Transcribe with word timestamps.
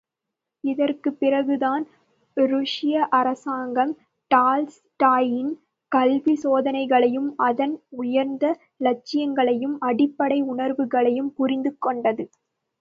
இதற்குப் 0.63 1.17
பிறகுதான் 1.19 1.83
ருஷ்ய 2.37 2.95
அரசாங்கம், 3.09 3.91
டால்ஸ்டாயின் 4.31 5.51
கல்விச் 5.91 6.41
சோதனைகளையும், 6.43 7.29
அதன் 7.45 7.75
உயர்ந்த 7.97 8.45
லட்சியங்களையும், 8.83 9.77
அடிப்படை 9.81 10.41
உணர்வுகளையும் 10.47 11.31
புரிந்து 11.33 11.73
கொண்டது. 11.79 12.25